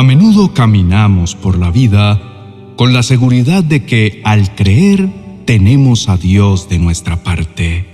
[0.00, 2.18] A menudo caminamos por la vida
[2.76, 5.10] con la seguridad de que al creer
[5.44, 7.84] tenemos a Dios de nuestra parte.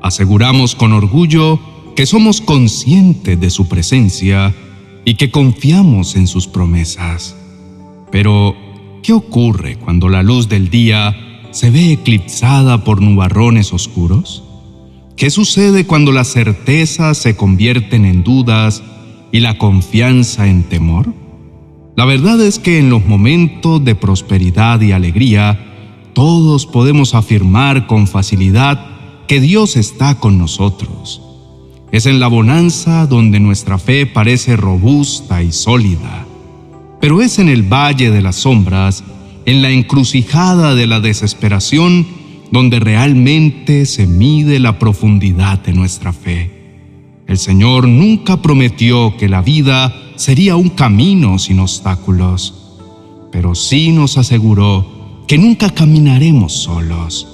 [0.00, 1.60] Aseguramos con orgullo
[1.94, 4.54] que somos conscientes de su presencia
[5.04, 7.36] y que confiamos en sus promesas.
[8.10, 8.56] Pero,
[9.02, 11.14] ¿qué ocurre cuando la luz del día
[11.50, 14.42] se ve eclipsada por nubarrones oscuros?
[15.18, 18.82] ¿Qué sucede cuando las certezas se convierten en dudas
[19.32, 21.25] y la confianza en temor?
[21.96, 25.58] La verdad es que en los momentos de prosperidad y alegría,
[26.12, 31.22] todos podemos afirmar con facilidad que Dios está con nosotros.
[31.92, 36.26] Es en la bonanza donde nuestra fe parece robusta y sólida.
[37.00, 39.02] Pero es en el valle de las sombras,
[39.46, 42.06] en la encrucijada de la desesperación,
[42.52, 46.55] donde realmente se mide la profundidad de nuestra fe.
[47.26, 52.54] El Señor nunca prometió que la vida sería un camino sin obstáculos,
[53.32, 54.86] pero sí nos aseguró
[55.26, 57.26] que nunca caminaremos solos.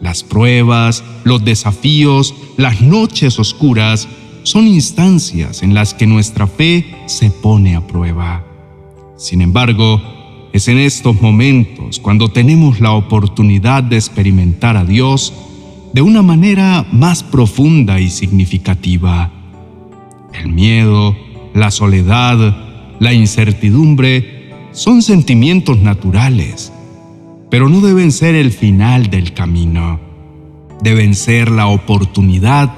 [0.00, 4.08] Las pruebas, los desafíos, las noches oscuras
[4.42, 8.42] son instancias en las que nuestra fe se pone a prueba.
[9.18, 10.00] Sin embargo,
[10.54, 15.34] es en estos momentos cuando tenemos la oportunidad de experimentar a Dios
[15.92, 19.30] de una manera más profunda y significativa.
[20.32, 21.16] El miedo,
[21.54, 22.56] la soledad,
[23.00, 26.72] la incertidumbre son sentimientos naturales,
[27.50, 29.98] pero no deben ser el final del camino.
[30.82, 32.70] Deben ser la oportunidad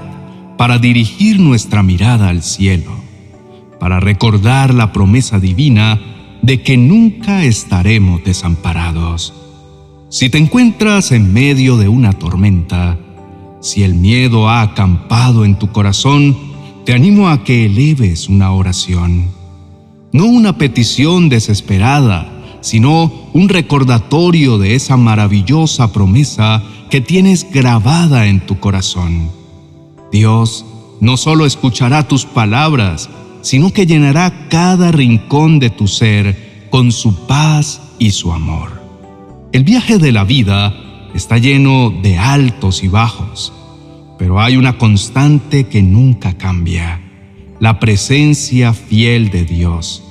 [0.57, 2.91] para dirigir nuestra mirada al cielo,
[3.79, 5.99] para recordar la promesa divina
[6.41, 9.42] de que nunca estaremos desamparados.
[10.13, 12.99] Si te encuentras en medio de una tormenta,
[13.61, 16.37] si el miedo ha acampado en tu corazón,
[16.85, 19.29] te animo a que eleves una oración.
[20.11, 26.61] No una petición desesperada, sino un recordatorio de esa maravillosa promesa
[26.91, 29.31] que tienes grabada en tu corazón.
[30.11, 30.63] Dios
[31.01, 33.09] no solo escuchará tus palabras,
[33.41, 38.72] sino que llenará cada rincón de tu ser con su paz y su amor.
[39.53, 40.75] El viaje de la vida
[41.15, 43.53] está lleno de altos y bajos,
[44.19, 46.99] pero hay una constante que nunca cambia,
[47.61, 50.03] la presencia fiel de Dios.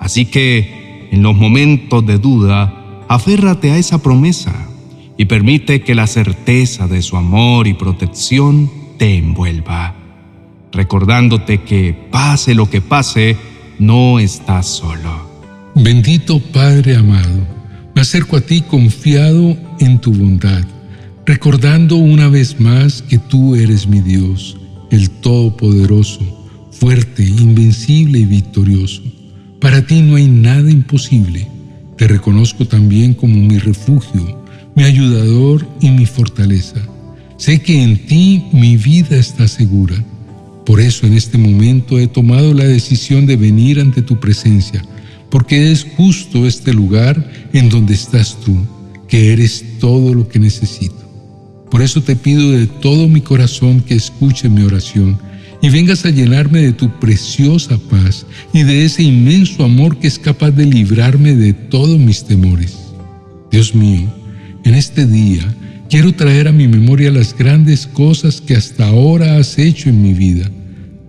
[0.00, 4.66] Así que, en los momentos de duda, aférrate a esa promesa
[5.16, 10.00] y permite que la certeza de su amor y protección te envuelva
[10.72, 13.36] recordándote que pase lo que pase,
[13.78, 15.28] no estás solo.
[15.74, 17.46] Bendito Padre amado,
[17.94, 20.64] me acerco a ti confiado en tu bondad,
[21.26, 24.56] recordando una vez más que tú eres mi Dios,
[24.90, 26.20] el Todopoderoso,
[26.72, 29.02] fuerte, invencible y victorioso.
[29.60, 31.46] Para ti no hay nada imposible.
[31.96, 34.42] Te reconozco también como mi refugio,
[34.74, 36.80] mi ayudador y mi fortaleza.
[37.36, 40.02] Sé que en ti mi vida está segura
[40.70, 44.84] por eso en este momento he tomado la decisión de venir ante tu presencia,
[45.30, 48.56] porque es justo este lugar en donde estás tú,
[49.08, 50.96] que eres todo lo que necesito.
[51.70, 55.18] Por eso te pido de todo mi corazón que escuche mi oración
[55.62, 60.18] y vengas a llenarme de tu preciosa paz y de ese inmenso amor que es
[60.18, 62.76] capaz de librarme de todos mis temores.
[63.52, 64.12] Dios mío,
[64.64, 65.44] en este día
[65.88, 70.12] quiero traer a mi memoria las grandes cosas que hasta ahora has hecho en mi
[70.12, 70.50] vida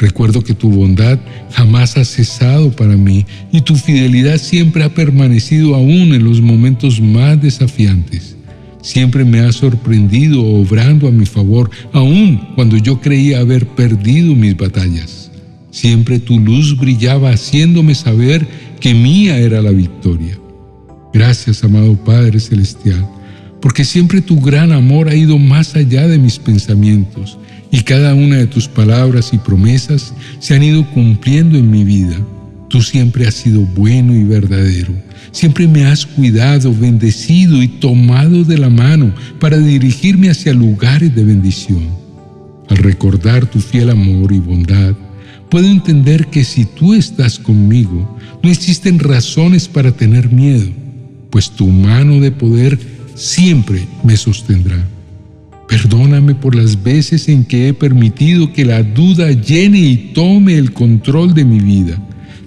[0.02, 1.20] Recuerdo que tu bondad
[1.52, 7.00] jamás ha cesado para mí y tu fidelidad siempre ha permanecido aún en los momentos
[7.00, 8.36] más desafiantes.
[8.82, 14.58] Siempre me has sorprendido obrando a mi favor, aun cuando yo creía haber perdido mis
[14.58, 15.30] batallas.
[15.70, 18.48] Siempre tu luz brillaba haciéndome saber
[18.80, 20.36] que mía era la victoria.
[21.14, 23.08] Gracias, amado Padre Celestial,
[23.62, 27.38] porque siempre tu gran amor ha ido más allá de mis pensamientos
[27.72, 32.18] y cada una de tus palabras y promesas se han ido cumpliendo en mi vida.
[32.68, 34.94] Tú siempre has sido bueno y verdadero.
[35.32, 41.24] Siempre me has cuidado, bendecido y tomado de la mano para dirigirme hacia lugares de
[41.24, 41.84] bendición.
[42.70, 44.94] Al recordar tu fiel amor y bondad,
[45.50, 50.70] puedo entender que si tú estás conmigo, no existen razones para tener miedo,
[51.30, 52.80] pues tu mano de poder
[53.16, 54.86] siempre me sostendrá.
[55.72, 60.74] Perdóname por las veces en que he permitido que la duda llene y tome el
[60.74, 61.98] control de mi vida.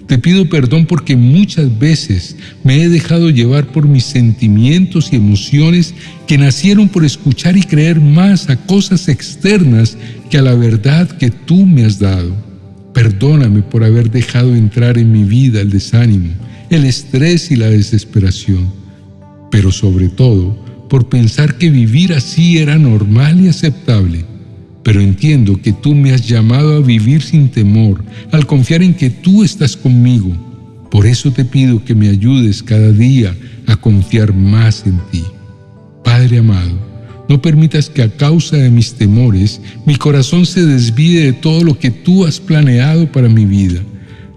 [0.05, 5.95] Te pido perdón porque muchas veces me he dejado llevar por mis sentimientos y emociones
[6.27, 9.97] que nacieron por escuchar y creer más a cosas externas
[10.29, 12.31] que a la verdad que tú me has dado.
[12.93, 16.29] Perdóname por haber dejado entrar en mi vida el desánimo,
[16.69, 18.71] el estrés y la desesperación,
[19.49, 24.25] pero sobre todo por pensar que vivir así era normal y aceptable.
[24.83, 29.09] Pero entiendo que tú me has llamado a vivir sin temor, al confiar en que
[29.09, 30.31] tú estás conmigo.
[30.91, 33.35] Por eso te pido que me ayudes cada día
[33.67, 35.23] a confiar más en ti.
[36.03, 36.77] Padre amado,
[37.27, 41.79] no permitas que a causa de mis temores mi corazón se desvíe de todo lo
[41.79, 43.81] que tú has planeado para mi vida.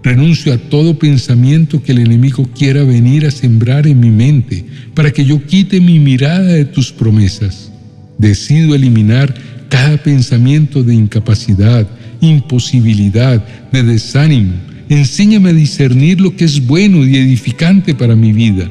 [0.03, 5.11] Renuncio a todo pensamiento que el enemigo quiera venir a sembrar en mi mente para
[5.11, 7.71] que yo quite mi mirada de tus promesas.
[8.17, 9.33] Decido eliminar
[9.69, 11.87] cada pensamiento de incapacidad,
[12.21, 14.53] imposibilidad, de desánimo.
[14.87, 18.69] Enséñame a discernir lo que es bueno y edificante para mi vida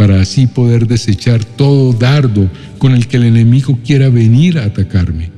[0.00, 5.30] para así poder desechar todo dardo con el que el enemigo quiera venir a atacarme.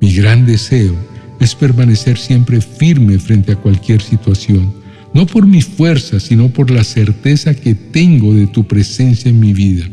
[0.00, 0.96] Mi gran deseo
[1.44, 4.72] es permanecer siempre firme frente a cualquier situación,
[5.12, 9.52] no por mi fuerza, sino por la certeza que tengo de tu presencia en mi
[9.52, 9.88] vida,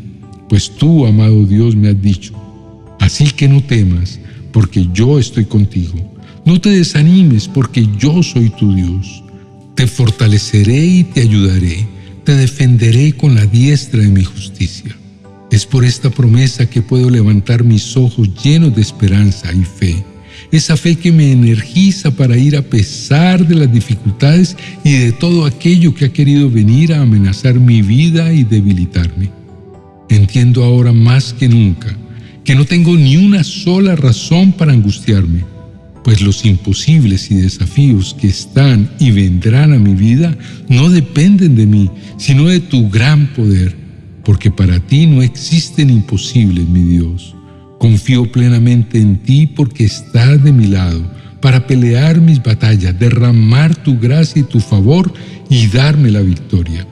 [0.48, 2.34] pues tú, amado Dios, me has dicho,
[2.98, 4.18] así que no temas,
[4.52, 5.94] porque yo estoy contigo.
[6.44, 9.22] No te desanimes, porque yo soy tu Dios.
[9.76, 11.86] Te fortaleceré y te ayudaré
[12.24, 14.96] te defenderé con la diestra de mi justicia.
[15.50, 20.04] Es por esta promesa que puedo levantar mis ojos llenos de esperanza y fe.
[20.52, 25.46] Esa fe que me energiza para ir a pesar de las dificultades y de todo
[25.46, 29.30] aquello que ha querido venir a amenazar mi vida y debilitarme.
[30.08, 31.96] Entiendo ahora más que nunca
[32.44, 35.44] que no tengo ni una sola razón para angustiarme
[36.02, 40.36] pues los imposibles y desafíos que están y vendrán a mi vida
[40.68, 43.76] no dependen de mí, sino de tu gran poder,
[44.24, 47.34] porque para ti no existen imposibles, mi Dios.
[47.82, 51.02] Confío plenamente en ti porque estás de mi lado
[51.40, 55.12] para pelear mis batallas, derramar tu gracia y tu favor
[55.50, 56.86] y darme la victoria.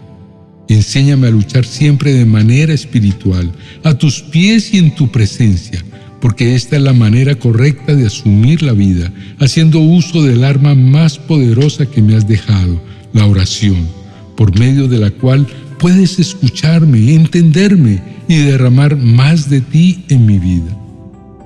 [0.68, 3.52] Enséñame a luchar siempre de manera espiritual,
[3.84, 5.80] a tus pies y en tu presencia
[6.20, 11.18] porque esta es la manera correcta de asumir la vida, haciendo uso del arma más
[11.20, 12.82] poderosa que me has dejado,
[13.12, 13.86] la oración,
[14.36, 15.46] por medio de la cual
[15.78, 20.79] puedes escucharme, entenderme y derramar más de ti en mi vida.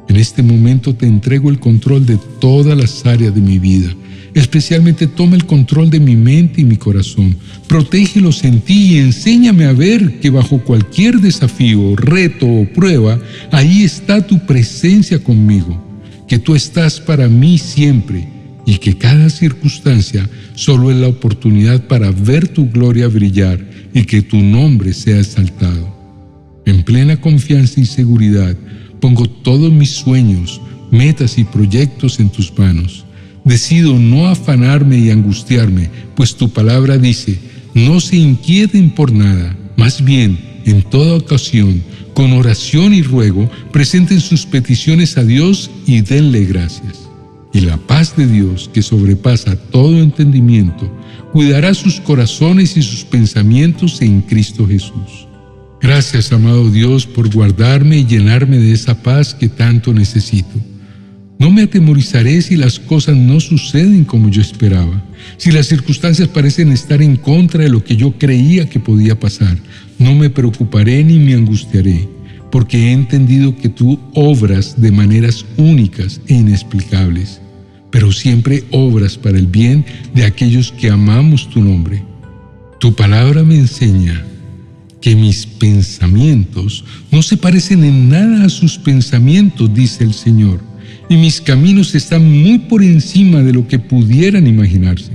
[0.08, 3.94] En este momento te entrego el control de todas las áreas de mi vida
[4.34, 7.36] Especialmente toma el control de mi mente y mi corazón.
[7.68, 13.20] Protégelos en ti y enséñame a ver que bajo cualquier desafío, reto o prueba,
[13.52, 15.80] ahí está tu presencia conmigo,
[16.26, 18.28] que tú estás para mí siempre
[18.66, 23.64] y que cada circunstancia solo es la oportunidad para ver tu gloria brillar
[23.94, 25.94] y que tu nombre sea exaltado.
[26.66, 28.56] En plena confianza y seguridad,
[29.04, 33.04] pongo todos mis sueños, metas y proyectos en tus manos
[33.44, 37.38] Decido no afanarme y angustiarme, pues tu palabra dice,
[37.74, 41.82] no se inquieten por nada, más bien, en toda ocasión,
[42.14, 47.06] con oración y ruego, presenten sus peticiones a Dios y denle gracias.
[47.52, 50.90] Y la paz de Dios, que sobrepasa todo entendimiento,
[51.30, 55.28] cuidará sus corazones y sus pensamientos en Cristo Jesús.
[55.84, 60.58] Gracias, amado Dios, por guardarme y llenarme de esa paz que tanto necesito.
[61.38, 65.04] No me atemorizaré si las cosas no suceden como yo esperaba,
[65.36, 69.58] si las circunstancias parecen estar en contra de lo que yo creía que podía pasar.
[69.98, 72.08] No me preocuparé ni me angustiaré,
[72.50, 77.42] porque he entendido que tú obras de maneras únicas e inexplicables,
[77.90, 82.02] pero siempre obras para el bien de aquellos que amamos tu nombre.
[82.80, 84.24] Tu palabra me enseña
[85.04, 86.82] que mis pensamientos
[87.12, 90.60] no se parecen en nada a sus pensamientos, dice el Señor
[91.10, 95.12] y mis caminos están muy por encima de lo que pudieran imaginarse.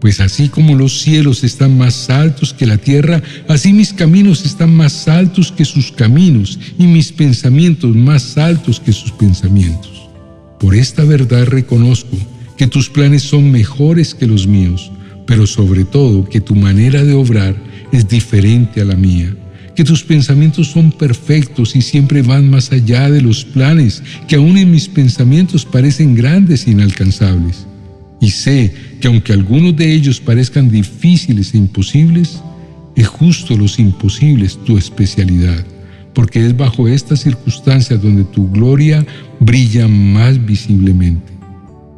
[0.00, 4.74] Pues así como los cielos están más altos que la tierra, así mis caminos están
[4.74, 10.10] más altos que sus caminos y mis pensamientos más altos que sus pensamientos.
[10.60, 12.18] Por esta verdad reconozco
[12.58, 14.92] que tus planes son mejores que los míos,
[15.26, 17.56] pero sobre todo que tu manera de obrar
[17.92, 19.34] es diferente a la mía
[19.76, 24.56] que tus pensamientos son perfectos y siempre van más allá de los planes que aún
[24.56, 27.66] en mis pensamientos parecen grandes e inalcanzables.
[28.18, 32.40] Y sé que aunque algunos de ellos parezcan difíciles e imposibles,
[32.96, 35.62] es justo los imposibles tu especialidad,
[36.14, 39.06] porque es bajo estas circunstancias donde tu gloria
[39.38, 41.34] brilla más visiblemente.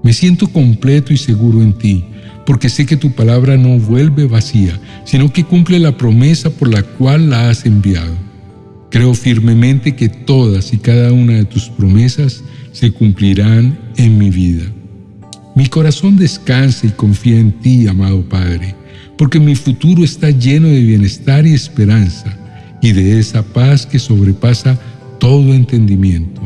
[0.03, 2.05] Me siento completo y seguro en ti,
[2.49, 6.83] porque sé que tu palabra no vuelve vacía, sino que cumple la promesa por la
[6.83, 8.17] cual la has enviado.
[8.91, 14.65] Creo firmemente que todas y cada una de tus promesas se cumplirán en mi vida.
[15.55, 18.75] Mi corazón descansa y confía en ti, amado Padre,
[19.19, 22.35] porque mi futuro está lleno de bienestar y esperanza
[22.81, 24.81] y de esa paz que sobrepasa
[25.21, 26.41] todo entendimiento.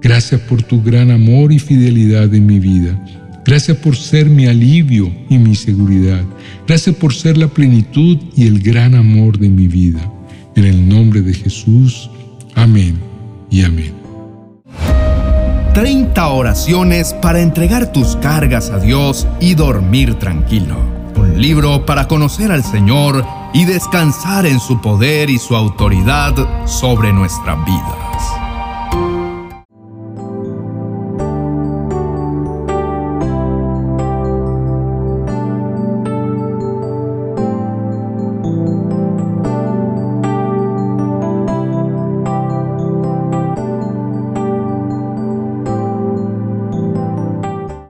[0.00, 2.98] Gracias por tu gran amor y fidelidad en mi vida.
[3.44, 6.24] Gracias por ser mi alivio y mi seguridad.
[6.66, 10.00] Gracias por ser la plenitud y el gran amor de mi vida.
[10.56, 12.10] En el nombre de Jesús.
[12.54, 12.98] Amén
[13.50, 13.92] y amén.
[15.74, 20.78] 30 oraciones para entregar tus cargas a Dios y dormir tranquilo.
[21.16, 27.12] Un libro para conocer al Señor y descansar en su poder y su autoridad sobre
[27.12, 28.13] nuestra vida.